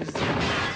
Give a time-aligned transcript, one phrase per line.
[0.00, 0.70] decisões.